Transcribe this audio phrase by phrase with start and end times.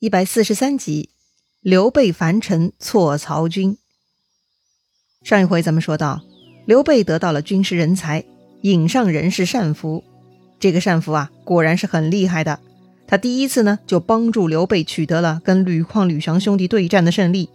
[0.00, 1.10] 一百四十三集，
[1.60, 3.76] 刘备樊城挫曹军。
[5.22, 6.22] 上一回咱们说到，
[6.64, 8.24] 刘备得到了军事人才，
[8.62, 10.02] 引上人是单福。
[10.58, 12.60] 这个单福啊，果然是很厉害的。
[13.06, 17.50] 他第一次呢，就帮助刘备取得了跟吕旷、吕翔兄弟对战的胜利。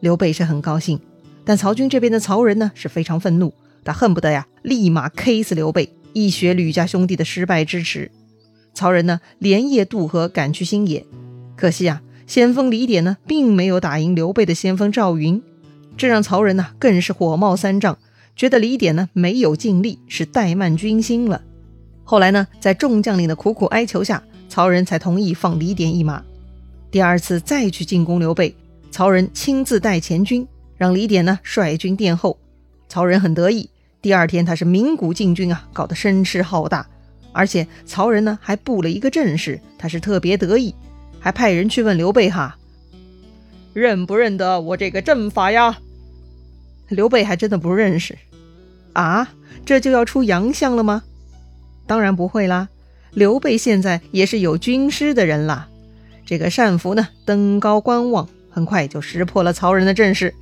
[0.00, 0.98] 刘备是很高兴，
[1.44, 3.54] 但曹军这边的曹仁呢，是非常愤怒，
[3.84, 8.10] 他恨不得呀，立马 K 死刘备，一雪吕家兄弟的失败之耻。
[8.74, 11.06] 曹仁呢，连夜渡河赶去新野。
[11.56, 15.42] 可惜啊，先锋李典呢，并没有打赢刘备的先锋赵云，
[15.96, 17.96] 这让曹仁呢更是火冒三丈，
[18.34, 21.40] 觉得李典呢没有尽力，是怠慢军心了。
[22.02, 26.22] 后来呢，在众将领的苦苦哀求下，曹仁才同意放李典一马。
[26.90, 28.54] 第二次再去进攻刘备，
[28.90, 30.46] 曹仁亲自带前军，
[30.76, 32.38] 让李典呢率军殿后。
[32.88, 33.70] 曹仁很得意，
[34.02, 36.86] 第二天他是鸣鼓进军啊，搞得声势浩大，
[37.32, 40.74] 而且曹仁呢还布了一个阵势，他是特别得意。
[41.24, 42.58] 还派人去问刘备哈，
[43.72, 45.78] 认不认得我这个阵法呀？
[46.90, 48.18] 刘备还真的不认识
[48.92, 49.32] 啊！
[49.64, 51.02] 这就要出洋相了吗？
[51.86, 52.68] 当然不会啦！
[53.14, 55.66] 刘备现在也是有军师的人啦。
[56.26, 60.34] 这个单福呢，登高观望，很快就识破了曹仁的阵势。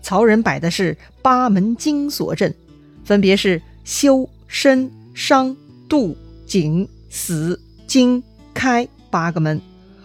[0.00, 2.54] 曹仁摆的是八门金锁阵，
[3.04, 5.56] 分别是修、身、伤、
[5.88, 8.22] 杜、景、死、金、
[8.54, 9.60] 开八个门。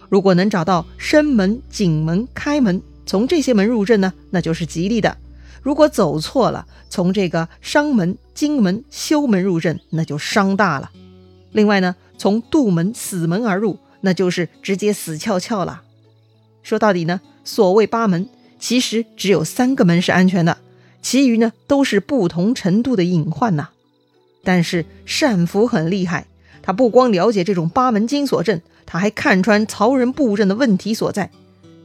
[0.08, 5.16] 如果能找到生门、景门、开门，从这些门入阵呢，那就是吉利的；
[5.62, 10.90] 如果走错了，从这个伤门、金门、休门入阵，那就伤大了。
[11.52, 15.82] 另外呢，从杜门、死门而入，那就是直接死翘翘了。
[16.62, 20.58] 说到底呢，所谓八门，其实只有三个门是安全的，
[21.02, 23.68] 其余呢都是不同程度的隐患呐。
[24.44, 26.26] 但是善福很厉害，
[26.66, 28.60] 他不光了解这种八门金锁阵。
[28.84, 31.30] 他还看穿曹仁布阵的问题所在。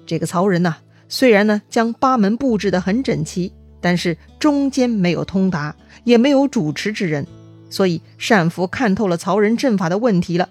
[0.06, 7.26] 这个曹仁呐，虽然呢将八门布置得很整齐，但是中间没有通达，也没有主持之人。
[7.70, 10.50] 所以单福看透了曹仁阵法的问题了。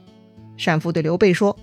[0.64, 1.56] 单福对刘备说：“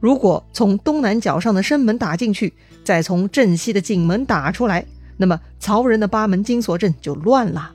[0.00, 2.52] 如果从东南角上的生门打进去，
[2.84, 4.84] 再从正西的景门打出来，
[5.16, 7.72] 那么曹仁的八门金锁阵就乱了。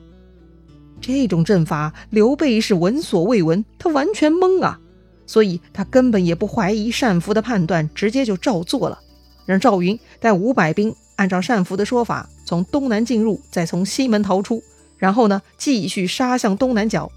[1.02, 4.78] 这种阵法，刘备是闻所未闻，他完全懵啊。”
[5.26, 8.98] 所以他根本也不怀疑单福的判断，直接就照做了，
[9.46, 14.62] 让赵云带五百兵，按照单福的说法，从东南进入，再从西门逃出，
[14.98, 17.10] 然后呢，继续杀向东南角。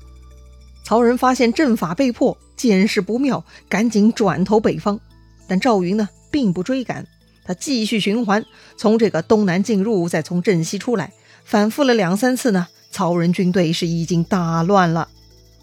[0.86, 5.00] 曹仁发现阵法被破，见势不妙，赶紧转投北方。
[5.48, 7.06] 但赵云呢，并不追赶，
[7.44, 8.46] 他继续循环，
[8.78, 11.12] 从这个东南进入，再从镇西出来，
[11.44, 15.10] 反复了两三次呢，曹仁军队是已经大乱了。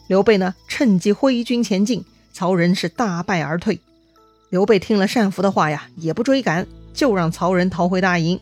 [0.07, 2.05] 刘备呢，趁机挥军前进。
[2.31, 3.81] 曹仁是大败而退，
[4.51, 8.39] 刘备听了单福的话呀，也不追赶，就让曹仁逃回大营。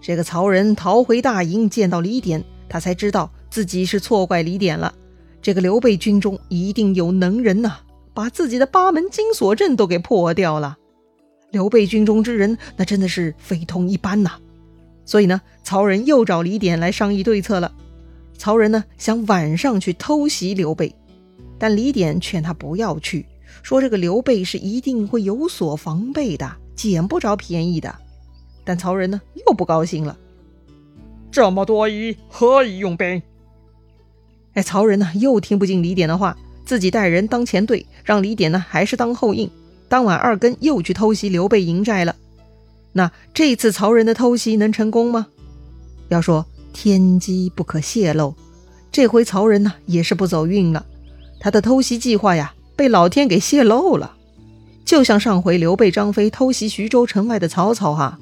[0.00, 4.94] 这个曹仁逃回大营，见到李典，他才知道自己是错怪李典了。
[5.42, 7.78] 这个刘备军中一定有能人呐，
[8.14, 10.76] 把自己的八门金锁阵都给破掉了。
[11.50, 14.34] 刘备军中之人，那真的是非同一般呐。
[15.04, 17.72] 所以呢，曹仁又找李典来商议对策了。
[18.44, 20.94] 曹仁呢，想晚上去偷袭刘备。
[21.58, 23.24] 但李典劝他不要去，
[23.62, 27.94] 说这个刘备是一定会有所防备的，捡不着便宜的。
[28.62, 30.18] 但曹仁呢又不高兴了，
[31.30, 33.22] 这么多鱼何以用兵？
[34.52, 39.50] 哎，曹仁呢又听不进李典的话，自己带人当前队，让李典呢还是当后应。
[39.88, 42.14] 当晚二更又去偷袭刘备营寨了。
[42.92, 45.28] 那这次曹仁的偷袭能成功吗？
[46.10, 46.44] 要说
[46.74, 48.34] 天机不可泄露，
[48.92, 50.84] 这回曹仁呢也是不走运了。
[51.40, 54.16] 他的偷袭计划呀，被老天给泄露了，
[54.84, 58.18] 就像上回刘备、张飞偷袭徐州城外的曹操哈。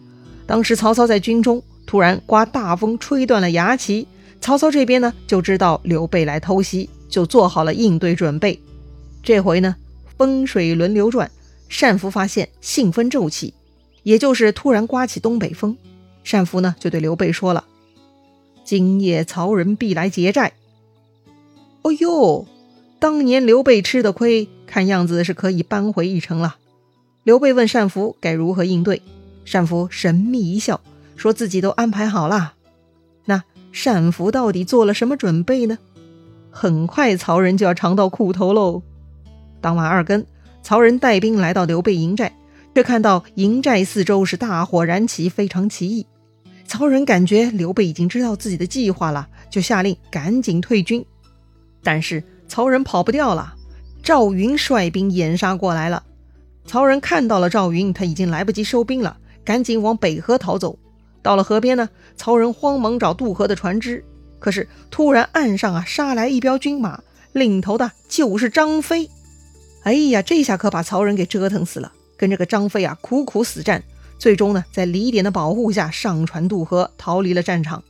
[0.46, 4.06] 当时曹操在军中，突然刮大风，吹断了牙旗。
[4.40, 8.60] 曹操这边呢，就知道刘备来偷袭，就做好了应对准备。
[9.22, 9.74] 这回呢，
[10.18, 11.30] 风水轮流转，
[11.80, 13.54] 单福发现信风骤起，
[14.02, 15.76] 也就是突然刮起东北风。
[16.28, 17.64] 单福呢，就对刘备说了
[18.64, 20.52] ：“今夜曹仁必来劫寨。”
[21.82, 22.46] 哦呦！
[22.98, 26.56] 当年刘备吃的亏，看样子是可以扳回一城了。
[27.24, 29.02] 刘备问单福该如何应对，
[29.50, 30.80] 单福神秘一笑，
[31.16, 32.54] 说自己都安排好了。
[33.24, 33.42] 那
[33.84, 35.78] 单福到底做了什么准备呢？
[36.52, 38.82] 很快曹仁就要尝到苦头喽。
[39.60, 40.24] 当晚二更，
[40.62, 42.36] 曹仁带兵来到刘备营寨，
[42.74, 46.06] 却看到营寨四周是大火燃起，非常奇异。
[46.66, 51.04] 曹仁感觉刘备已经知道自己的计划了，就下令赶紧退军。
[51.82, 52.22] 但是。
[52.48, 53.54] 曹仁跑不掉了，
[54.02, 56.02] 赵云率兵掩杀过来了。
[56.66, 60.78] 曹仁看到了赵云，他已经来不及收兵了，赶紧往北河逃走。
[61.22, 64.04] 到了河边呢，曹仁慌忙找渡河的船只，
[64.38, 69.08] 可是突然岸上啊杀来一彪军马，领头的就是张飞。
[69.84, 73.82] 哎呀，这下可把曹仁给折腾死了，跟这个张飞啊苦苦死战，
[74.22, 77.82] 最终呢在李典的保护下上船渡河，逃离了战场。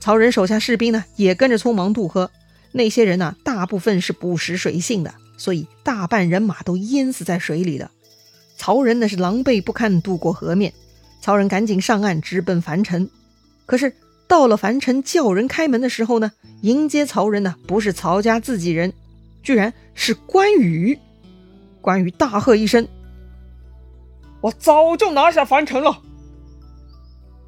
[0.00, 2.32] 曹仁手下士兵呢也跟着匆忙渡河，
[2.72, 7.92] 那些人呢大部分是不识水性的，所以大半人马都淹死在水里了。
[8.56, 10.72] 曹仁那是狼狈不堪渡过河面。
[11.20, 13.08] 曹仁赶紧上岸，直奔樊城。
[13.64, 13.94] 可是
[14.26, 16.32] 到了樊城，叫人开门的时候呢，
[16.62, 18.92] 迎接曹仁的不是曹家自己人，
[19.44, 20.98] 居然是关羽。
[21.80, 22.88] 关羽大喝一声
[24.42, 26.02] ：“我早就拿下樊城了！”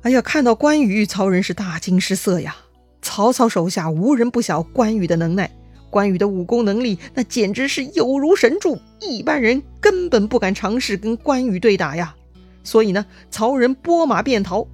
[0.03, 2.57] 哎呀，看到关羽，曹仁是大惊失色呀。
[3.03, 5.51] 曹操手下无人不晓关羽的能耐，
[5.91, 12.15] 关羽的武功能力那简直是有如神助，一般人根本不敢尝试跟关羽对打呀。
[12.63, 14.67] 所以呢，曹仁拨马便逃，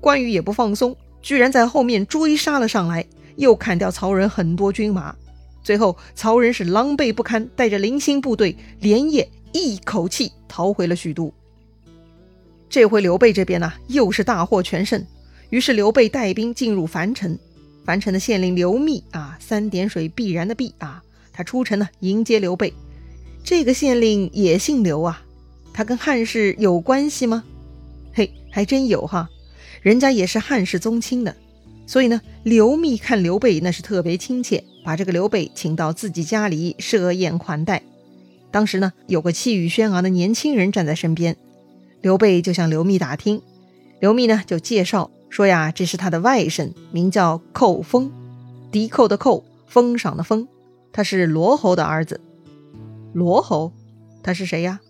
[0.00, 3.06] 关羽也不放松，居然在后面追杀了上来，
[3.36, 5.14] 又砍掉曹仁很多军马。
[5.62, 11.32] 最后，曹仁是狼狈不堪，带着零星部队连夜一口气逃回了许都。
[12.68, 15.04] 这回刘备这边呢，又是大获全胜。
[15.48, 17.38] 于是刘备带兵进入樊城，
[17.84, 22.74] 樊城的县令刘密啊，三点水必然的必啊，他出城呢迎接刘备。
[23.44, 25.22] 这个县令也姓刘啊。
[25.72, 27.44] 他跟汉室有关系吗？
[28.12, 29.28] 嘿，还真有哈，
[29.82, 31.34] 人家也是汉室宗亲的。
[31.86, 37.82] 所以呢，刘密看刘备那是特别亲切，把这个刘备请到自己家里设宴款待。
[38.56, 41.36] 当时呢，有个气宇轩昂的年轻人站在身边，
[42.00, 43.42] 刘备就向刘密打听，
[44.00, 48.10] 刘密呢就介绍说呀，这是他的外甥，名叫寇封，
[48.72, 50.48] 敌寇的寇，封赏的封，
[50.90, 52.22] 他是罗侯的儿子。
[53.12, 53.74] 罗侯，
[54.22, 54.80] 他是谁呀？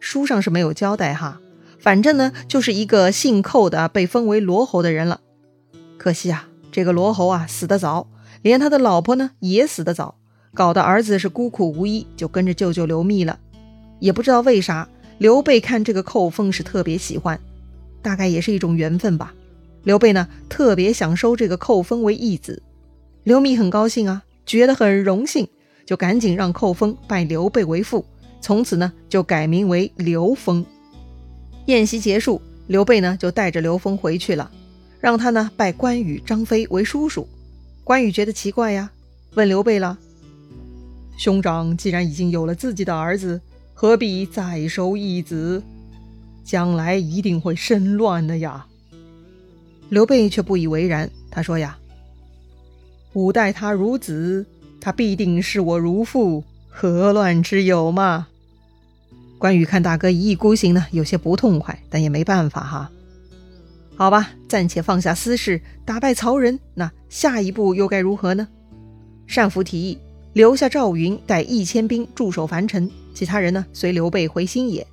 [0.00, 1.40] 书上是没有交代哈，
[1.78, 5.20] 反正呢就是一个姓寇的被封为罗侯的人了。
[5.98, 8.08] 可惜啊，这个罗侯啊死得早，
[8.42, 10.16] 连他的老婆呢也死得早，
[10.54, 13.38] 搞得儿子是孤苦无依，就跟着舅舅刘密了。
[13.98, 17.38] 也不知道为啥，刘备看这个寇封是特别喜欢，
[18.00, 19.34] 大概也是一种缘分吧。
[19.82, 22.62] 刘备呢特别想收这个寇封为义子，
[23.24, 25.48] 刘密很高兴啊，觉得很荣幸，
[25.84, 28.04] 就赶紧让寇封拜刘备为父。
[28.40, 30.64] 从此呢，就改名为刘封。
[31.66, 34.50] 宴席结束，刘备呢就带着刘封回去了，
[35.00, 37.26] 让他呢拜关羽、张飞为叔叔。
[37.82, 38.90] 关羽觉得奇怪呀，
[39.34, 39.98] 问刘备了
[41.16, 43.40] ：“兄长既然已经有了自己的儿子，
[43.72, 45.62] 何必再收义子？
[46.44, 48.66] 将来一定会生乱的呀。”
[49.90, 51.78] 刘备却不以为然，他说：“呀，
[53.12, 54.44] 吾待他如子，
[54.80, 58.26] 他必定视我如父，何乱之有嘛？”
[59.38, 62.90] 关羽看大哥一意孤行呢，有些不痛快，但也没办法哈。
[63.94, 68.48] 好吧，暂且放下私事，打败曹仁，那下一步又该如何呢？
[69.32, 69.98] 单福提议
[70.34, 74.84] 留下赵云带一千兵驻守樊城，其他人呢随刘备回新野。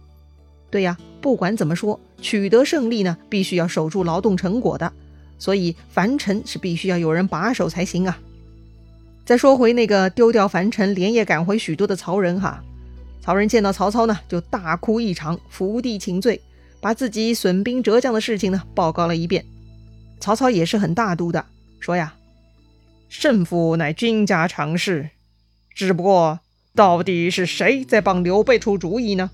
[0.70, 4.94] 对呀，不管怎么说，取得胜利呢，必须要守住劳动成果的，
[5.40, 8.20] 所以樊城是必须要有人把守才行啊。
[9.26, 12.64] 再说回那个丢掉樊城，连夜赶回许都的曹仁哈。
[13.20, 16.40] 曹仁见到曹操呢，就大哭一场，伏地请罪，
[16.80, 19.44] 把自己损兵折将的事情呢报告了一遍。
[20.20, 21.44] 曹操也是很大度的，
[21.80, 22.14] 说呀
[23.10, 25.10] ：“胜负乃君家常事，
[25.74, 26.40] 只不过
[26.76, 29.32] 到底是谁在帮刘备出主意呢？”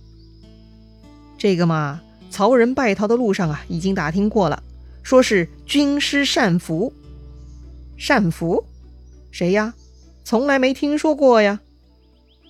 [1.38, 4.64] 这个嘛，曹仁败逃的路上啊，已经打听过了，
[5.04, 6.94] 说是军师单福。
[8.08, 8.66] 单福，
[9.32, 9.74] 谁呀？
[10.24, 11.60] 从来没听说过呀。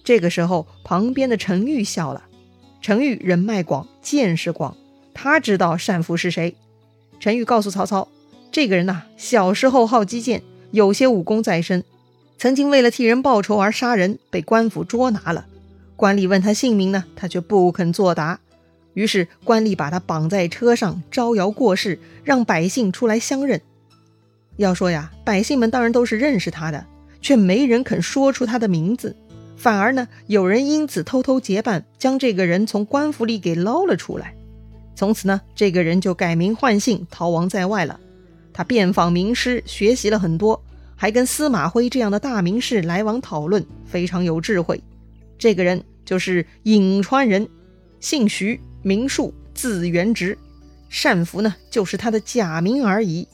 [0.03, 2.23] 这个时候，旁边的陈玉笑了。
[2.81, 4.77] 陈玉人脉广，见识广，
[5.13, 6.55] 他知道单福是谁。
[7.19, 8.07] 陈玉告诉曹操
[8.51, 11.83] ：“这个人呐，小时候好击剑，有些武功在身，
[12.37, 15.45] 曾经为了替人报仇而杀人，被官府捉拿了。
[15.95, 18.39] 官吏问他姓名呢，他却不肯作答。
[18.93, 23.61] 于是官吏把他绑在车上，招摇过市，让百姓出来相认。
[24.55, 26.85] 要说呀，百姓们当然都是认识他的，
[27.21, 29.15] 却没人肯说出他的名字。”
[29.57, 34.35] 反而呢，有人因此偷偷结伴，将这个人从官府里给捞了出来。
[34.95, 37.99] 从此呢，这个人就改名换姓，逃亡在外了。
[38.53, 40.63] 他遍访名师，学习了很多，
[40.97, 44.83] 还跟司马徽这样的大名士来往讨论，非常有智慧。
[45.37, 47.47] 这个人就是颍川人，
[47.99, 50.37] 姓徐，名树，字元直。
[51.03, 53.27] 单福呢，就是他的假名而已。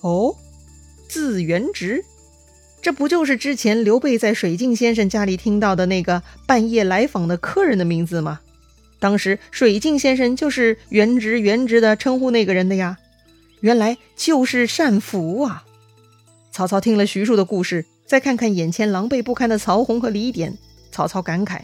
[0.00, 0.34] 哦，
[1.08, 2.04] 字元直。
[2.80, 8.40] 这不就是之前刘备在水镜先生家里听到的那个半夜来访的客人的名字吗？
[9.00, 12.98] 当时水镜先生就是原直原直的称呼那个人的呀。
[13.60, 15.64] 原来就是单福啊！
[16.54, 20.56] 曹操听了徐庶的故事，再看看眼前狼狈不堪的曹洪和李典，
[20.92, 21.62] 曹操感慨：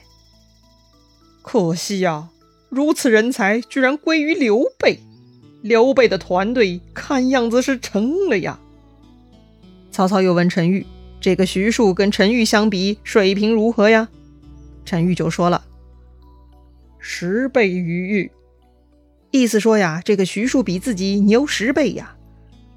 [1.42, 2.28] 可惜呀，
[2.68, 4.99] 如此人才居然归于刘备。
[5.62, 8.59] 刘备的团队看样子是成了呀。
[9.92, 10.85] 曹操又问陈玉
[11.23, 14.09] ：“这个徐庶跟陈玉相比，水平如何呀？”
[14.85, 15.64] 陈玉就说了
[16.99, 18.32] ：“十倍于玉。”
[19.30, 22.16] 意思说呀，这个徐庶比自己牛十倍呀！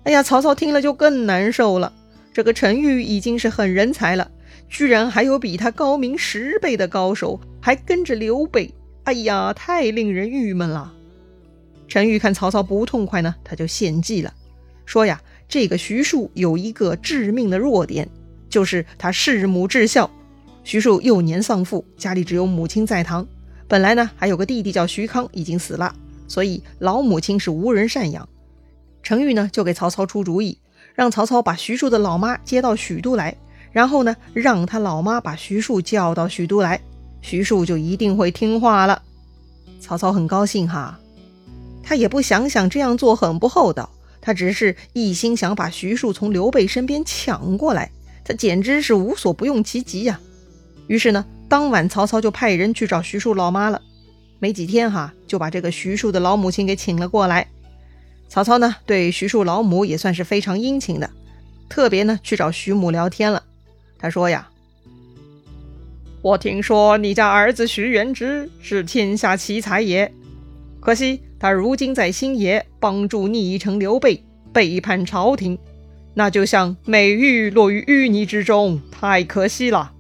[0.03, 1.91] 哎呀，曹操听了就更难受了。
[2.33, 4.31] 这个陈玉已经是很人才了，
[4.67, 8.73] 居然还有比他高明十倍的高手，还跟着刘备。
[9.03, 10.91] 哎呀，太令人郁闷了。
[11.87, 14.33] 陈玉看曹操不痛快呢，他就献计了，
[14.85, 18.09] 说呀，这个徐庶有一个致命的弱点，
[18.49, 20.09] 就是他弑母至孝。
[20.63, 23.27] 徐庶幼年丧父，家里只有母亲在堂，
[23.67, 25.93] 本来呢还有个弟弟叫徐康，已经死了。
[26.27, 28.27] 所以老母亲是无人赡养，
[29.03, 30.57] 程昱呢就给曹操出主意，
[30.93, 33.35] 让曹操把徐庶的老妈接到许都来，
[33.71, 36.79] 然后呢让他老妈把徐庶叫到许都来，
[37.21, 39.01] 徐庶就一定会听话了。
[39.79, 40.99] 曹操很高兴哈，
[41.81, 43.89] 他也不想想这样做很不厚道，
[44.21, 47.91] 他只是一心想把徐庶从刘备身边抢过来，
[48.23, 50.19] 他简直是无所不用其极呀。
[50.87, 53.81] 于是呢，当晚曹操就派人去找徐庶老妈了。
[54.39, 57.47] 没几天哈，就把这个徐庶的老母亲给请了过来。
[58.33, 61.07] 曹操呢，对徐庶老母也算是非常殷勤的，
[61.69, 63.43] 特别呢去找徐母聊天了。
[63.99, 64.49] 他说呀
[66.23, 70.11] ：“我听说你家儿子徐元直是天下奇才也，
[70.79, 75.55] 可惜他如今在新野帮助逆臣刘备背叛朝廷，
[76.15, 79.91] 那就像美玉落于淤泥之中，太可惜了。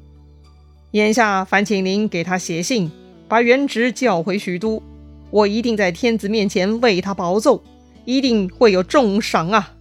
[0.93, 2.89] 眼下烦请您给他写信。”
[3.29, 4.81] 把元直叫回许都，
[5.29, 7.63] 我一定在天子面前为他保奏，
[8.05, 9.73] 一定会有重赏啊！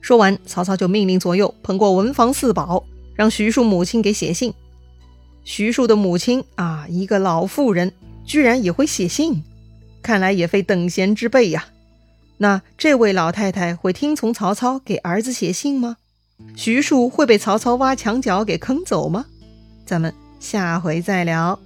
[0.00, 4.54] 说完，曹操就命令左右捧过文房四宝，让徐庶母亲给写信。
[5.44, 7.92] 徐庶的母亲啊，一个老妇人，
[8.24, 9.42] 居然也会写信，
[10.02, 11.66] 看来也非等闲之辈呀。
[12.38, 15.96] 那这位老太太会听从曹操给儿子写信吗？
[16.56, 19.26] 徐庶会被曹操挖墙脚给坑走吗？
[19.84, 21.58] 咱们下回再聊。